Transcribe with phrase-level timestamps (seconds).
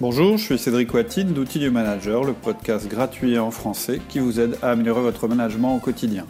[0.00, 4.40] Bonjour, je suis Cédric Watine d'Outils du Manager, le podcast gratuit en français qui vous
[4.40, 6.26] aide à améliorer votre management au quotidien.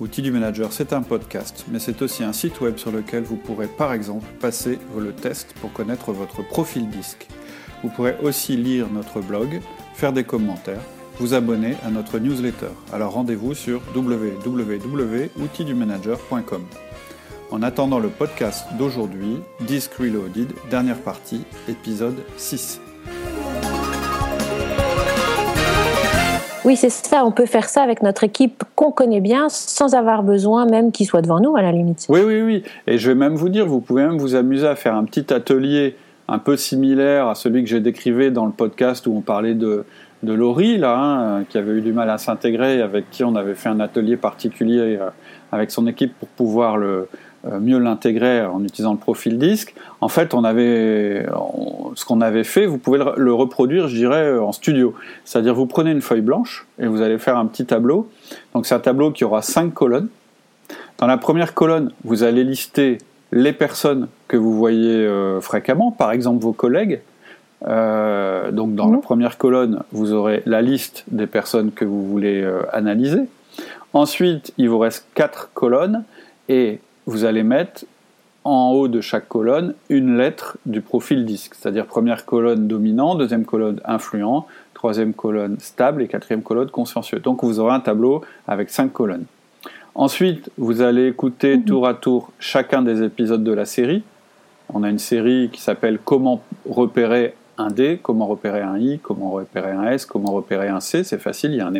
[0.00, 3.36] Outils du Manager, c'est un podcast, mais c'est aussi un site web sur lequel vous
[3.36, 7.28] pourrez par exemple passer le test pour connaître votre profil disque.
[7.82, 9.60] Vous pourrez aussi lire notre blog,
[9.94, 10.80] faire des commentaires,
[11.20, 12.70] vous abonner à notre newsletter.
[12.94, 16.62] Alors rendez-vous sur www.outildumanager.com.
[17.50, 22.80] En attendant le podcast d'aujourd'hui, Disc Reloaded, dernière partie, épisode 6.
[26.66, 27.24] Oui, c'est ça.
[27.24, 31.06] On peut faire ça avec notre équipe qu'on connaît bien, sans avoir besoin même qu'ils
[31.06, 32.06] soient devant nous, à la limite.
[32.08, 32.64] Oui, oui, oui.
[32.88, 35.32] Et je vais même vous dire, vous pouvez même vous amuser à faire un petit
[35.32, 35.94] atelier
[36.26, 39.84] un peu similaire à celui que j'ai décrivé dans le podcast où on parlait de,
[40.24, 43.54] de Laurie, là, hein, qui avait eu du mal à s'intégrer, avec qui on avait
[43.54, 45.10] fait un atelier particulier euh,
[45.52, 47.08] avec son équipe pour pouvoir le, euh,
[47.60, 49.74] mieux l'intégrer en utilisant le profil disque.
[50.00, 51.26] En fait, on avait,
[51.94, 54.94] ce qu'on avait fait, vous pouvez le, reproduire, je dirais, euh, en studio.
[55.24, 58.08] C'est-à-dire, vous prenez une feuille blanche et vous allez faire un petit tableau.
[58.54, 60.08] Donc, c'est un tableau qui aura cinq colonnes.
[60.98, 62.98] Dans la première colonne, vous allez lister
[63.32, 67.00] les personnes que vous voyez euh, fréquemment, par exemple vos collègues.
[67.62, 69.00] donc, dans la mmh.
[69.00, 73.22] première colonne, vous aurez la liste des personnes que vous voulez analyser.
[73.92, 76.04] Ensuite, il vous reste quatre colonnes
[76.48, 77.84] et vous allez mettre
[78.44, 83.44] en haut de chaque colonne une lettre du profil disque, c'est-à-dire première colonne dominant, deuxième
[83.44, 87.18] colonne influent, troisième colonne stable et quatrième colonne consciencieux.
[87.18, 89.24] Donc vous aurez un tableau avec cinq colonnes.
[89.96, 91.64] Ensuite, vous allez écouter mhm.
[91.64, 94.04] tour à tour chacun des épisodes de la série.
[94.72, 99.30] On a une série qui s'appelle Comment repérer un D, comment repérer un I, comment
[99.30, 101.72] repérer un S, comment repérer un C, c'est facile, il y a un,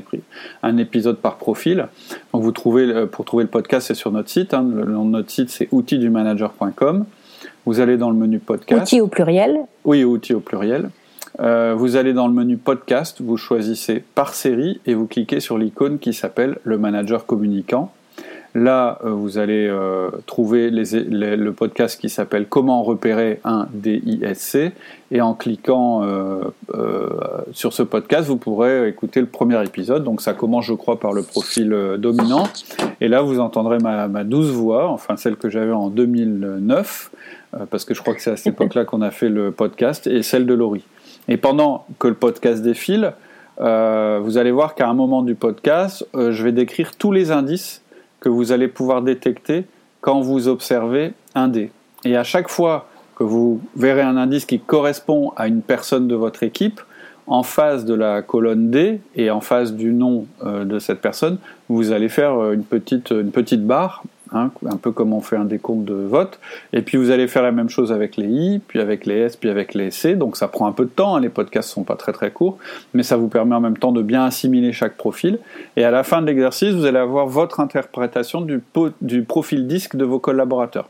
[0.62, 1.88] un, épisode par profil.
[2.32, 4.54] Donc vous trouvez, pour trouver le podcast, c'est sur notre site.
[4.54, 4.66] Hein.
[4.74, 7.04] le nom de notre site, c'est outildumanager.com.
[7.66, 8.82] Vous allez dans le menu podcast.
[8.82, 10.90] Outils au pluriel Oui, outils au pluriel.
[11.40, 15.58] Euh, vous allez dans le menu podcast, vous choisissez par série et vous cliquez sur
[15.58, 17.92] l'icône qui s'appelle le manager communicant.
[18.56, 24.72] Là, euh, vous allez euh, trouver le podcast qui s'appelle Comment repérer un DISC.
[25.10, 26.40] Et en cliquant euh,
[27.52, 30.04] sur ce podcast, vous pourrez écouter le premier épisode.
[30.04, 31.68] Donc ça commence, je crois, par le profil
[31.98, 32.44] dominant.
[33.02, 37.10] Et là, vous entendrez ma, douce voix, enfin celle que j'avais en 2009,
[37.70, 40.22] parce que je crois que c'est à cette époque-là qu'on a fait le podcast, et
[40.22, 40.84] celle de Laurie.
[41.28, 43.12] Et pendant que le podcast défile,
[43.58, 47.82] vous allez voir qu'à un moment du podcast, je vais décrire tous les indices
[48.28, 49.64] vous allez pouvoir détecter
[50.00, 51.70] quand vous observez un dé.
[52.04, 56.14] Et à chaque fois que vous verrez un indice qui correspond à une personne de
[56.14, 56.80] votre équipe,
[57.26, 61.38] en face de la colonne D et en face du nom euh, de cette personne,
[61.68, 65.84] vous allez faire euh, une petite barre Hein, un peu comme on fait un décompte
[65.84, 66.40] de vote.
[66.72, 69.36] Et puis vous allez faire la même chose avec les I, puis avec les S,
[69.36, 70.16] puis avec les C.
[70.16, 71.20] Donc ça prend un peu de temps, hein.
[71.20, 72.58] les podcasts sont pas très très courts,
[72.92, 75.38] mais ça vous permet en même temps de bien assimiler chaque profil.
[75.76, 78.60] Et à la fin de l'exercice, vous allez avoir votre interprétation du,
[79.00, 80.88] du profil disque de vos collaborateurs.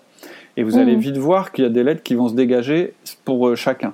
[0.56, 1.00] Et vous allez mmh.
[1.00, 2.94] vite voir qu'il y a des lettres qui vont se dégager
[3.26, 3.92] pour euh, chacun.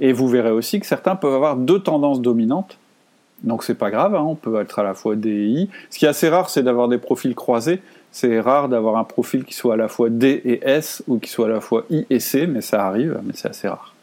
[0.00, 2.78] Et vous verrez aussi que certains peuvent avoir deux tendances dominantes.
[3.44, 4.24] Donc c'est pas grave, hein.
[4.26, 5.70] on peut être à la fois D et I.
[5.90, 7.80] Ce qui est assez rare, c'est d'avoir des profils croisés.
[8.10, 11.30] C'est rare d'avoir un profil qui soit à la fois D et S ou qui
[11.30, 13.94] soit à la fois I et C, mais ça arrive, mais c'est assez rare.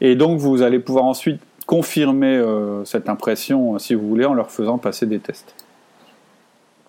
[0.00, 4.32] Et donc vous allez pouvoir ensuite confirmer euh, cette impression, euh, si vous voulez, en
[4.32, 5.54] leur faisant passer des tests.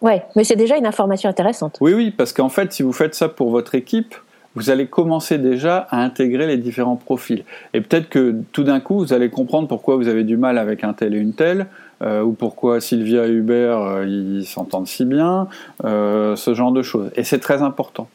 [0.02, 1.78] Ouais, mais c'est déjà une information intéressante.
[1.82, 4.16] Oui, oui, parce qu'en fait, si vous faites ça pour votre équipe,
[4.56, 7.44] vous allez commencer déjà à intégrer les différents profils.
[7.74, 10.86] Et peut-être que tout d'un coup, vous allez comprendre pourquoi vous avez du mal avec
[10.86, 11.68] un tel et une telle,
[12.02, 15.48] euh, ou pourquoi Sylvia et Hubert euh, ils s'entendent si bien,
[15.84, 17.12] euh, ce genre de choses.
[17.16, 18.08] Et c'est très important.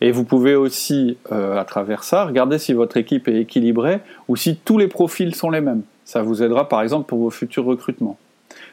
[0.00, 4.56] Et vous pouvez aussi, à travers ça, regarder si votre équipe est équilibrée ou si
[4.56, 5.82] tous les profils sont les mêmes.
[6.06, 8.16] Ça vous aidera par exemple pour vos futurs recrutements.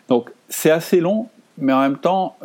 [0.07, 2.37] Donc c'est assez long, mais en même temps,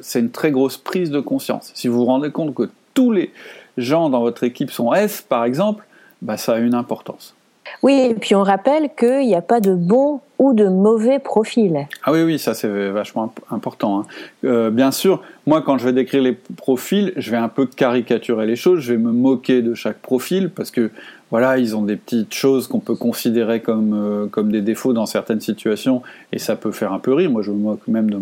[0.00, 1.72] c'est une très grosse prise de conscience.
[1.74, 3.32] Si vous vous rendez compte que tous les
[3.76, 5.84] gens dans votre équipe sont S, par exemple,
[6.22, 7.34] bah, ça a une importance.
[7.82, 11.86] Oui, et puis on rappelle qu'il n'y a pas de bon ou de mauvais profil.
[12.02, 14.00] Ah oui, oui, ça c'est vachement important.
[14.00, 14.06] Hein.
[14.44, 18.46] Euh, bien sûr, moi quand je vais décrire les profils, je vais un peu caricaturer
[18.46, 20.90] les choses, je vais me moquer de chaque profil parce que
[21.30, 25.04] voilà, ils ont des petites choses qu'on peut considérer comme, euh, comme des défauts dans
[25.04, 26.02] certaines situations
[26.32, 27.30] et ça peut faire un peu rire.
[27.30, 28.16] Moi je me moque même de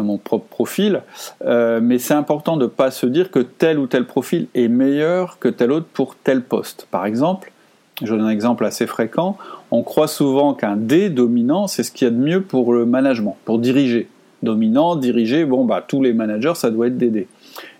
[0.00, 1.02] mon, propre profil.
[1.44, 4.68] Euh, mais c'est important de ne pas se dire que tel ou tel profil est
[4.68, 6.86] meilleur que tel autre pour tel poste.
[6.90, 7.52] Par exemple,
[8.00, 9.36] je donne un exemple assez fréquent,
[9.70, 12.86] on croit souvent qu'un D dominant, c'est ce qu'il y a de mieux pour le
[12.86, 14.08] management, pour diriger.
[14.42, 17.28] Dominant, diriger, bon, bah, tous les managers, ça doit être des D.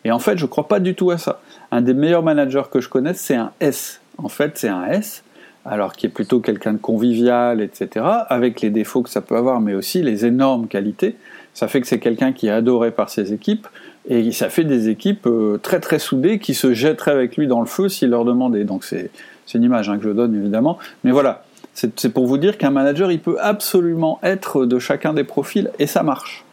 [0.05, 1.41] Et en fait, je ne crois pas du tout à ça.
[1.71, 4.01] Un des meilleurs managers que je connaisse, c'est un S.
[4.19, 5.25] En fait, c'est un S.
[5.65, 9.61] alors qui est plutôt quelqu'un de convivial, etc., avec les défauts que ça peut avoir,
[9.61, 11.17] mais aussi les énormes qualités,
[11.55, 13.67] ça fait que c'est quelqu'un qui est adoré par ses équipes,
[14.09, 17.61] et ça fait des équipes euh, très très soudées qui se jetteraient avec lui dans
[17.61, 18.65] le feu s'il leur demandait.
[18.65, 19.11] Donc c'est
[19.55, 21.45] une image hein, que je donne évidemment, mais voilà,
[21.75, 25.87] c'est pour vous dire qu'un manager, il peut absolument être de chacun des profils, et
[25.87, 26.45] ça marche.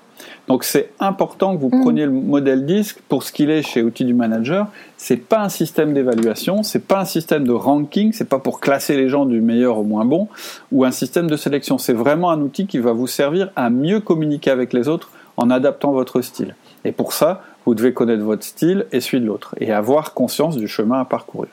[0.48, 1.82] Donc c'est important que vous mm.
[1.82, 4.68] preniez le modèle disque pour ce qu'il est chez Outils du Manager.
[4.98, 8.96] C'est pas un système d'évaluation, c'est pas un système de ranking, c'est pas pour classer
[8.96, 10.28] les gens du meilleur au moins bon,
[10.72, 11.78] ou un système de sélection.
[11.78, 15.50] C'est vraiment un outil qui va vous servir à mieux communiquer avec les autres en
[15.50, 16.56] adaptant votre style.
[16.86, 20.58] Et pour ça, vous devez connaître votre style et celui de l'autre, et avoir conscience
[20.58, 21.52] du chemin à parcourir.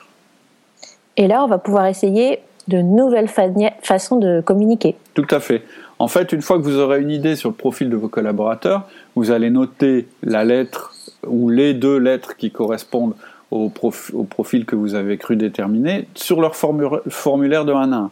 [1.17, 4.95] Et là, on va pouvoir essayer de nouvelles façons de communiquer.
[5.13, 5.63] Tout à fait.
[5.99, 8.87] En fait, une fois que vous aurez une idée sur le profil de vos collaborateurs,
[9.15, 10.93] vous allez noter la lettre
[11.25, 13.15] ou les deux lettres qui correspondent
[13.49, 18.11] au, profil que vous avez cru déterminer sur leur formulaire de 1 à 1.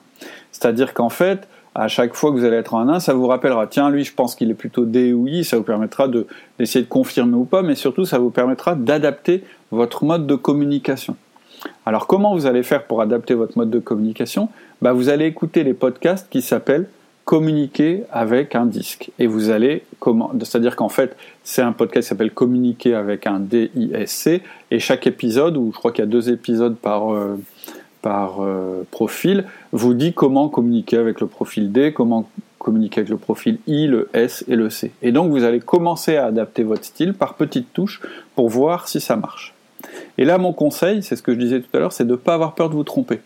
[0.52, 3.14] C'est-à-dire qu'en fait, à chaque fois que vous allez être en 1 à 1, ça
[3.14, 6.08] vous rappellera, tiens, lui, je pense qu'il est plutôt D ou I, ça vous permettra
[6.08, 11.18] d'essayer de, confirmer ou pas, mais surtout, ça vous permettra d'adapter votre mode de communication.
[11.86, 14.50] Alors, comment vous allez faire pour adapter votre mode de communication?
[14.82, 16.88] Bah, Vous allez écouter les podcasts qui s'appellent
[17.26, 19.12] communiquer avec un disque.
[19.18, 19.84] Et vous allez,
[20.42, 25.58] c'est-à-dire qu'en fait, c'est un podcast qui s'appelle Communiquer avec un D-I-S-C, et chaque épisode,
[25.58, 27.36] ou je crois qu'il y a deux épisodes par, euh,
[28.06, 32.30] par euh, profil, vous dit comment communiquer avec le profil D, comment
[32.60, 34.92] communiquer avec le profil I, le S et le C.
[35.02, 38.02] Et donc vous allez commencer à adapter votre style par petites touches
[38.36, 39.56] pour voir si ça marche.
[40.20, 42.16] Et là, mon conseil, c'est ce que je disais tout à l'heure, c'est de ne
[42.16, 43.22] pas avoir peur de vous tromper.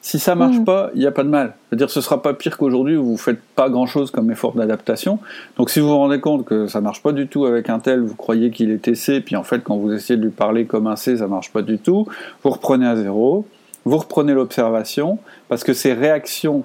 [0.00, 0.64] Si ça marche mm.
[0.64, 1.56] pas, il n'y a pas de mal.
[1.68, 5.18] C'est-à-dire ce sera pas pire qu'aujourd'hui où vous faites pas grand-chose comme effort d'adaptation.
[5.56, 8.00] Donc si vous vous rendez compte que ça marche pas du tout avec un tel,
[8.02, 10.86] vous croyez qu'il est C, puis en fait quand vous essayez de lui parler comme
[10.86, 12.06] un C, ça marche pas du tout,
[12.44, 13.46] vous reprenez à zéro,
[13.84, 15.18] vous reprenez l'observation,
[15.48, 16.64] parce que ces réactions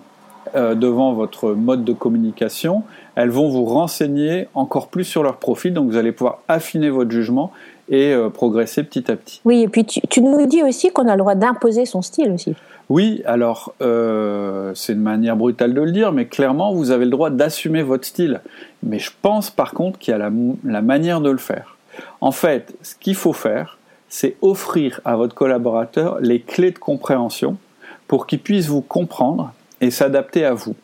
[0.56, 2.84] euh, devant votre mode de communication,
[3.16, 7.12] elles vont vous renseigner encore plus sur leur profil, donc vous allez pouvoir affiner votre
[7.12, 7.52] jugement
[7.90, 9.42] et euh, progresser petit à petit.
[9.46, 12.56] Oui, et puis tu nous dis aussi qu'on a le droit d'imposer son style aussi.
[12.90, 17.12] Oui, alors euh, c'est une manière brutale de le dire, mais clairement vous avez le
[17.12, 18.42] droit d'assumer votre style.
[18.84, 20.32] Mais je pense par contre qu'il y a la,
[20.64, 21.76] la, manière de le faire.
[22.22, 23.77] En fait, ce qu'il faut faire,
[24.10, 27.58] c'est offrir à votre collaborateur les clés de compréhension
[28.08, 30.76] pour qu'il puisse vous comprendre et s'adapter à vous.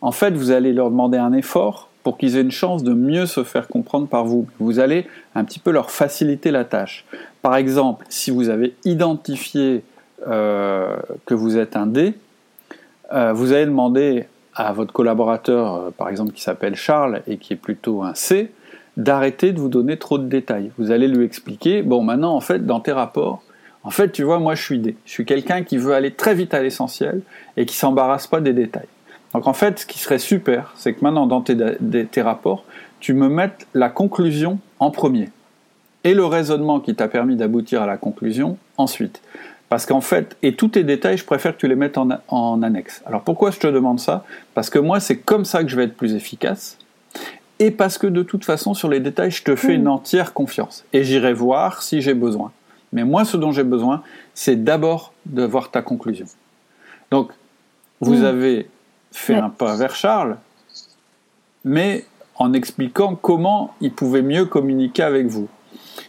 [0.00, 3.26] En fait, vous allez leur demander un effort pour qu'ils aient une chance de mieux
[3.26, 4.46] se faire comprendre par vous.
[4.60, 7.04] Vous allez un petit peu leur faciliter la tâche.
[7.42, 9.82] Par exemple, si vous avez identifié
[10.26, 12.14] euh, que vous êtes un D,
[13.12, 17.52] euh, vous allez demander à votre collaborateur, euh, par exemple qui s'appelle Charles et qui
[17.52, 18.52] est plutôt un C,
[18.98, 20.70] d'arrêter de vous donner trop de détails.
[20.76, 23.42] Vous allez lui expliquer, bon maintenant en fait dans tes rapports,
[23.84, 26.52] en fait tu vois moi je suis je suis quelqu'un qui veut aller très vite
[26.52, 27.22] à l'essentiel
[27.56, 28.88] et qui s'embarrasse pas des détails.
[29.32, 31.56] Donc en fait ce qui serait super, c'est que maintenant dans tes,
[32.10, 32.64] tes rapports,
[33.00, 35.30] tu me mettes la conclusion en premier
[36.04, 39.22] et le raisonnement qui t'a permis d'aboutir à la conclusion ensuite.
[39.68, 43.02] Parce qu'en fait, et tous tes détails, je préfère que tu les mettes en, annexe.
[43.04, 44.24] Alors pourquoi je te demande ça?
[44.54, 46.78] Parce que moi, c'est comme ça que je vais être plus efficace.
[47.58, 49.88] Et parce que de toute façon, sur les détails, je te fais une hmm.
[49.88, 50.84] entière confiance.
[50.92, 52.52] Et j'irai voir si j'ai besoin.
[52.92, 54.02] Mais moi, ce dont j'ai besoin,
[54.34, 56.26] c'est d'abord de voir ta conclusion.
[57.10, 57.32] Donc,
[58.00, 58.24] vous hmm.
[58.24, 58.70] avez
[59.12, 60.36] fait un pas vers Charles,
[61.64, 62.04] mais
[62.36, 65.48] en expliquant comment il pouvait mieux communiquer avec vous.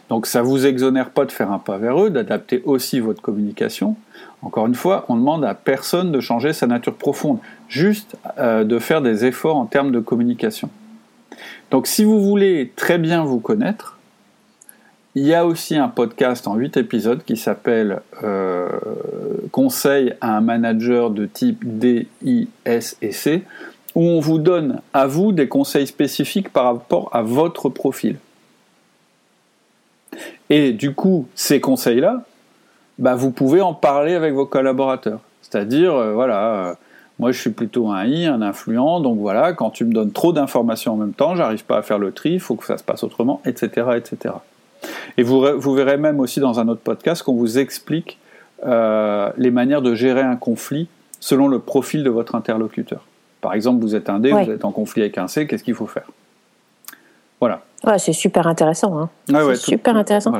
[0.08, 3.22] Donc ça ne vous exonère pas de faire un pas vers eux, d'adapter aussi votre
[3.22, 3.96] communication.
[4.42, 8.78] Encore une fois, on demande à personne de changer sa nature profonde, juste euh, de
[8.78, 10.70] faire des efforts en termes de communication.
[11.70, 13.98] Donc si vous voulez très bien vous connaître,
[15.14, 18.68] il y a aussi un podcast en 8 épisodes qui s'appelle euh,
[19.50, 23.42] Conseil à un manager de type D, I, S et C,
[23.96, 28.18] où on vous donne à vous des conseils spécifiques par rapport à votre profil.
[30.48, 32.22] Et du coup, ces conseils-là,
[32.98, 35.20] bah, vous pouvez en parler avec vos collaborateurs.
[35.42, 36.74] C'est-à-dire, euh, voilà, euh,
[37.20, 40.32] moi je suis plutôt un I, un influent, donc voilà, quand tu me donnes trop
[40.32, 42.82] d'informations en même temps, j'arrive pas à faire le tri, il faut que ça se
[42.82, 43.88] passe autrement, etc.
[43.94, 44.34] etc.
[45.18, 48.18] Et vous, vous verrez même aussi dans un autre podcast qu'on vous explique
[48.64, 50.88] euh, les manières de gérer un conflit
[51.20, 53.04] selon le profil de votre interlocuteur.
[53.42, 55.74] Par exemple, vous êtes un D, vous êtes en conflit avec un C, qu'est-ce qu'il
[55.74, 56.08] faut faire?
[57.38, 57.62] Voilà.
[57.86, 58.98] Ouais, c'est super intéressant.
[58.98, 59.08] Hein.
[59.26, 60.32] c'est super intéressant.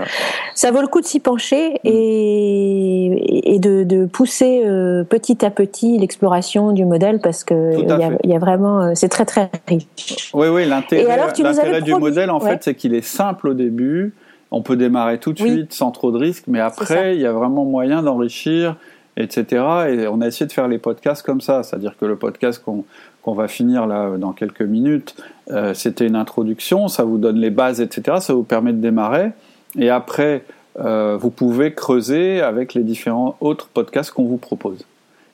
[0.54, 1.78] Ça vaut le coup de s'y pencher mm.
[1.84, 7.84] et, et de, de, pousser euh, petit à petit l'exploration du modèle parce que il
[8.24, 10.30] y, y, a vraiment, euh, c'est très très riche.
[10.34, 14.14] Oui, oui, l'intérêt du modèle en fait, c'est qu'il est simple au début.
[14.52, 17.32] On peut démarrer tout de suite sans trop de risques, mais après, il y a
[17.32, 18.76] vraiment moyen d'enrichir
[19.16, 19.44] etc.
[19.90, 23.34] Et on a essayé de faire les podcasts comme ça, c'est-à-dire que le podcast qu'on
[23.34, 25.14] va finir là dans quelques minutes,
[25.50, 28.18] euh, c'était une introduction, ça vous donne les bases, etc.
[28.20, 29.32] Ça vous permet de démarrer.
[29.78, 30.44] Et après,
[30.78, 34.84] euh, vous pouvez creuser avec les différents autres podcasts qu'on vous propose.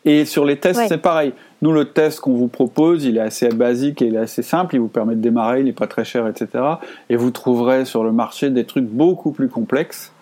[0.04, 1.32] Et sur les tests, c'est pareil.
[1.62, 4.76] Nous, le test qu'on vous propose, il est assez basique et il est assez simple.
[4.76, 6.48] Il vous permet de démarrer, il n'est pas très cher, etc.
[7.10, 10.12] Et vous trouverez sur le marché des trucs beaucoup plus complexes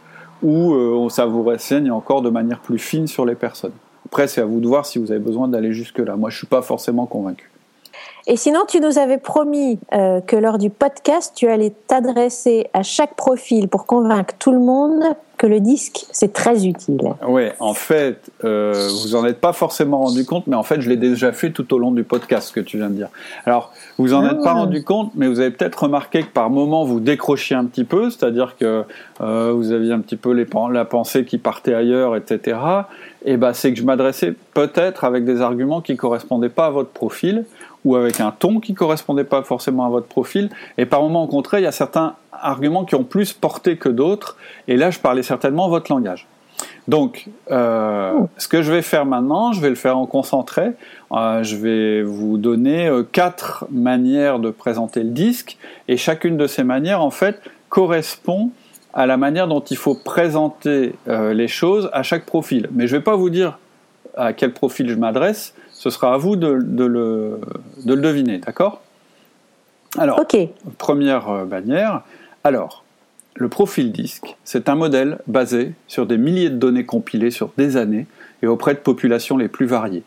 [0.44, 3.72] où euh, ça vous renseigne encore de manière plus fine sur les personnes.
[4.06, 6.14] Après, c'est à vous de voir si vous avez besoin d'aller jusque-là.
[6.16, 7.50] Moi, je ne suis pas forcément convaincu.
[8.26, 12.82] Et sinon, tu nous avais promis euh, que lors du podcast, tu allais t'adresser à
[12.82, 15.02] chaque profil pour convaincre tout le monde
[15.36, 17.14] que le disque, c'est très utile.
[17.26, 20.88] Oui, en fait, euh, vous en êtes pas forcément rendu compte, mais en fait, je
[20.88, 23.08] l'ai déjà fait tout au long du podcast, ce que tu viens de dire.
[23.44, 24.60] Alors, vous en êtes pas ah.
[24.60, 28.10] rendu compte, mais vous avez peut-être remarqué que par moments, vous décrochiez un petit peu,
[28.10, 28.84] c'est-à-dire que
[29.20, 32.58] euh, vous aviez un petit peu les, la pensée qui partait ailleurs, etc.
[33.24, 36.90] Et ben, c'est que je m'adressais peut-être avec des arguments qui correspondaient pas à votre
[36.90, 37.44] profil,
[37.84, 40.48] ou avec un ton qui correspondait pas forcément à votre profil.
[40.78, 43.88] Et par moments, au contraire, il y a certains arguments qui ont plus porté que
[43.88, 44.36] d'autres.
[44.68, 46.26] Et là, je parlais certainement votre langage.
[46.86, 50.72] Donc, euh, ce que je vais faire maintenant, je vais le faire en concentré.
[51.12, 55.56] Euh, je vais vous donner euh, quatre manières de présenter le disque,
[55.88, 58.50] et chacune de ces manières, en fait, correspond
[58.92, 62.68] à la manière dont il faut présenter les choses à chaque profil.
[62.70, 63.58] Mais je ne vais pas vous dire
[64.16, 67.40] à quel profil je m'adresse, ce sera à vous de, le,
[67.84, 68.82] deviner, d'accord?
[69.98, 70.20] Alors,
[70.78, 72.02] première bannière.
[72.46, 72.84] Alors,
[73.36, 77.78] le profil disque, c'est un modèle basé sur des milliers de données compilées sur des
[77.78, 78.04] années
[78.42, 80.02] et auprès de populations les plus variées.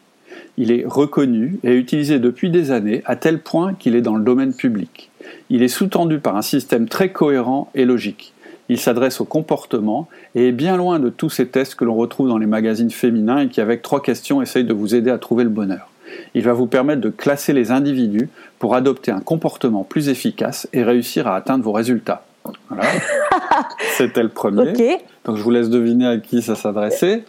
[0.55, 4.23] Il est reconnu et utilisé depuis des années à tel point qu'il est dans le
[4.23, 5.09] domaine public.
[5.49, 8.33] Il est sous-tendu par un système très cohérent et logique.
[8.69, 12.27] Il s'adresse au comportement et est bien loin de tous ces tests que l'on retrouve
[12.27, 15.43] dans les magazines féminins et qui, avec trois questions, essayent de vous aider à trouver
[15.43, 15.89] le bonheur.
[16.33, 18.29] Il va vous permettre de classer les individus
[18.59, 22.26] pour adopter un comportement plus efficace et réussir à atteindre vos résultats.
[22.69, 22.89] Voilà.
[23.97, 24.99] C'était le premier.
[25.25, 27.23] Donc je vous laisse deviner à qui ça s'adressait.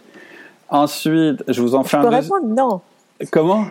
[0.69, 2.01] Ensuite, je vous en fais un.
[2.01, 2.81] peux répondre Non.
[3.31, 3.65] Comment?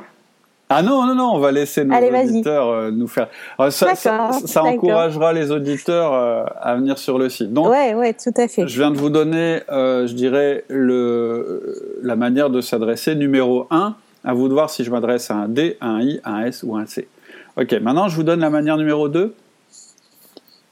[0.71, 3.29] Ah non, non, non, on va laisser nos auditeurs euh, nous faire.
[3.71, 7.55] ça, ça, encouragera les auditeurs euh, à venir sur le site.
[7.55, 8.69] Donc, ouais, ouais, tout à fait.
[8.69, 13.15] Je viens de vous donner, euh, je dirais, le, la manière de s'adresser.
[13.15, 16.21] Numéro 1, à vous de voir si je m'adresse à un D, à un I,
[16.23, 17.09] à un S ou à un C.
[17.57, 19.35] Ok, maintenant je vous donne la manière numéro 2.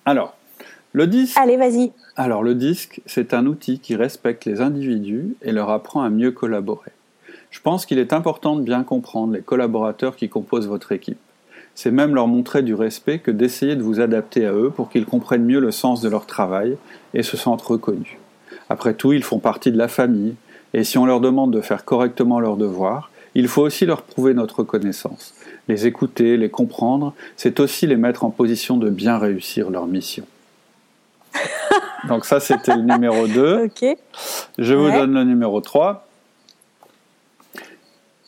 [0.05, 0.37] Alors,
[0.97, 1.37] le disque.
[1.37, 1.93] Allez, vas-y.
[2.17, 6.31] Alors, le disque, c'est un outil qui respecte les individus et leur apprend à mieux
[6.31, 6.91] collaborer.
[7.51, 11.19] Je pense qu'il est important de bien comprendre les collaborateurs qui composent votre équipe.
[11.75, 15.05] C'est même leur montrer du respect que d'essayer de vous adapter à eux pour qu'ils
[15.05, 16.79] comprennent mieux le sens de leur travail
[17.13, 18.17] et se sentent reconnus.
[18.71, 20.35] Après tout, ils font partie de la famille,
[20.73, 24.33] et si on leur demande de faire correctement leurs devoirs, il faut aussi leur prouver
[24.33, 25.35] notre reconnaissance.
[25.69, 30.25] Les écouter, les comprendre, c'est aussi les mettre en position de bien réussir leur mission.
[32.09, 33.71] Donc ça, c'était le numéro 2.
[34.59, 36.07] Je vous donne le numéro 3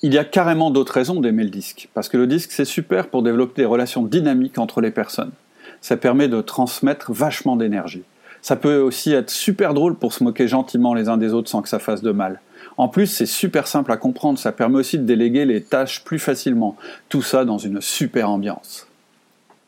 [0.02, 1.88] il y a carrément d'autres raisons d'aimer le disque.
[1.94, 5.32] Parce que le disque, c'est super pour développer des relations dynamiques entre les personnes.
[5.80, 8.04] Ça permet de transmettre vachement d'énergie.
[8.40, 11.62] Ça peut aussi être super drôle pour se moquer gentiment les uns des autres sans
[11.62, 12.40] que ça fasse de mal.
[12.76, 14.38] En plus, c'est super simple à comprendre.
[14.38, 16.76] Ça permet aussi de déléguer les tâches plus facilement.
[17.08, 18.86] Tout ça dans une super ambiance.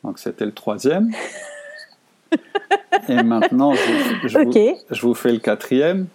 [0.03, 1.11] Donc c'était le troisième.
[3.09, 3.73] Et maintenant,
[4.23, 6.07] je vous fais le quatrième.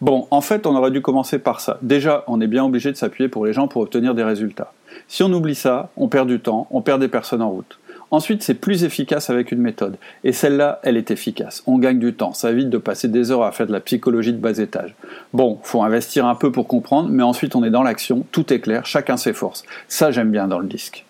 [0.00, 1.78] Bon, en fait, on aurait dû commencer par ça.
[1.82, 4.72] Déjà, on est bien obligé de s'appuyer pour les gens pour obtenir des résultats.
[5.08, 7.78] Si on oublie ça, on perd du temps, on perd des personnes en route.
[8.10, 9.96] Ensuite, c'est plus efficace avec une méthode.
[10.22, 11.62] Et celle-là, elle est efficace.
[11.66, 12.34] On gagne du temps.
[12.34, 14.94] Ça évite de passer des heures à faire de la psychologie de bas étage.
[15.32, 18.60] Bon, faut investir un peu pour comprendre, mais ensuite on est dans l'action, tout est
[18.60, 19.64] clair, chacun s'efforce.
[19.88, 21.06] Ça, j'aime bien dans le disque.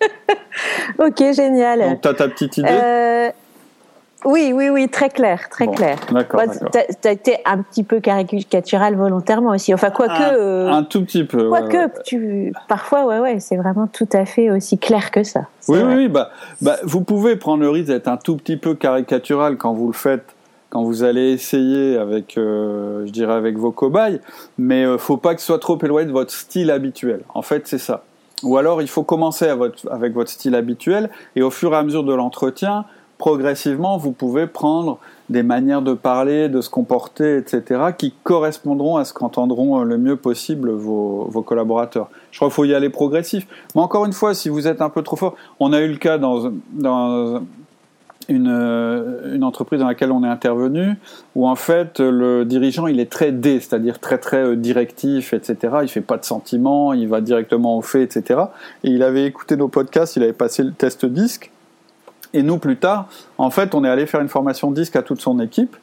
[0.98, 1.80] ok, génial.
[1.80, 2.68] Donc, t'as ta petite idée?
[2.70, 3.30] Euh,
[4.24, 5.98] oui, oui, oui, très clair, très clair.
[6.10, 6.42] D'accord.
[6.70, 9.74] tu as été un petit peu caricatural volontairement aussi.
[9.74, 10.12] Enfin, quoique.
[10.12, 11.48] Un, euh, un tout petit peu.
[11.48, 15.42] Quoique, tu, parfois, ouais, ouais, c'est vraiment tout à fait aussi clair que ça.
[15.68, 16.30] Oui, oui, oui, bah,
[16.62, 19.92] bah, vous pouvez prendre le risque d'être un tout petit peu caricatural quand vous le
[19.92, 20.34] faites,
[20.70, 24.20] quand vous allez essayer avec, euh, je dirais, avec vos cobayes,
[24.58, 27.20] mais euh, faut pas que ce soit trop éloigné de votre style habituel.
[27.34, 28.04] En fait, c'est ça.
[28.42, 32.04] Ou alors, il faut commencer avec votre style habituel et au fur et à mesure
[32.04, 32.84] de l'entretien,
[33.18, 34.98] progressivement, vous pouvez prendre
[35.30, 40.16] des manières de parler, de se comporter, etc., qui correspondront à ce qu'entendront le mieux
[40.16, 42.10] possible vos, collaborateurs.
[42.30, 43.46] Je crois qu'il faut y aller progressif.
[43.74, 45.96] Mais encore une fois, si vous êtes un peu trop fort, on a eu le
[45.96, 46.50] cas dans,
[48.28, 50.94] une, euh, entreprise dans laquelle on est intervenu,
[51.34, 55.76] où en fait le dirigeant il est très D, c'est-à-dire très très euh, directif, etc.
[55.82, 58.40] Il fait pas de sentiments, il va directement au fait, etc.
[58.82, 61.50] Et il avait écouté nos podcasts, il avait passé le test disque.
[62.34, 65.20] Et nous plus tard, en fait, on est allé faire une formation disque à toute
[65.20, 65.76] son équipe.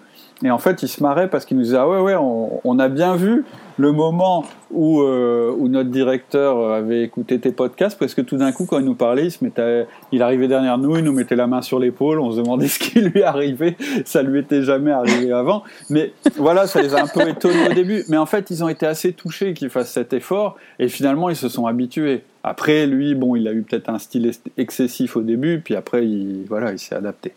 [0.43, 2.89] Et en fait, il se marrait parce qu'il nous disait ah ouais ouais, on, a
[2.89, 3.45] bien vu
[3.77, 8.51] le moment où euh, où notre directeur avait écouté tes podcasts parce que tout d'un
[8.51, 11.35] coup quand il nous parlait, il se mettait, il arrivait derrière nous, il nous mettait
[11.35, 14.91] la main sur l'épaule, on se demandait ce qui lui arrivait, ça lui était jamais
[14.91, 15.63] arrivé avant.
[15.89, 18.03] Mais voilà, ça les a un peu étonnés au début.
[18.09, 21.35] Mais en fait, ils ont été assez touchés qu'il fasse cet effort et finalement ils
[21.35, 22.23] se sont habitués.
[22.43, 26.45] Après, lui, bon, il a eu peut-être un style excessif au début, puis après, il,
[26.47, 27.33] voilà, il s'est adapté.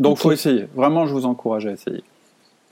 [0.00, 0.68] Donc, il faut essayer.
[0.74, 2.02] Vraiment, je vous encourage à essayer.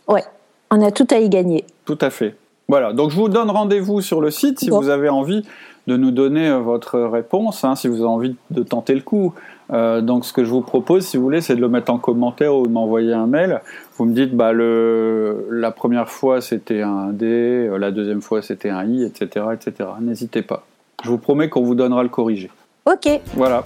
[0.08, 0.24] Ouais,
[0.70, 1.64] on a tout à y gagner.
[1.84, 2.36] Tout à fait.
[2.68, 5.44] Voilà, donc je vous donne rendez-vous sur le site si vous avez envie
[5.86, 9.34] de nous donner euh, votre réponse, hein, si vous avez envie de tenter le coup.
[9.72, 11.98] Euh, donc ce que je vous propose, si vous voulez, c'est de le mettre en
[11.98, 13.60] commentaire ou de m'envoyer un mail.
[13.96, 18.42] Vous me dites, bah, le, la première fois c'était un D, euh, la deuxième fois
[18.42, 19.46] c'était un I, etc.
[19.52, 19.90] etc.
[20.00, 20.64] N'hésitez pas.
[21.02, 22.50] Je vous promets qu'on vous donnera le corrigé.
[22.86, 23.20] Ok.
[23.34, 23.64] Voilà.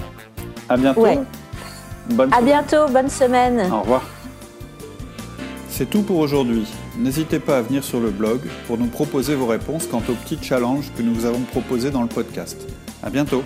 [0.69, 1.07] À bientôt.
[2.11, 3.71] Bonne à bientôt, bonne semaine.
[3.73, 4.03] Au revoir.
[5.69, 6.67] C'est tout pour aujourd'hui.
[6.97, 10.39] N'hésitez pas à venir sur le blog pour nous proposer vos réponses quant aux petits
[10.41, 12.57] challenges que nous vous avons proposés dans le podcast.
[13.03, 13.43] À bientôt.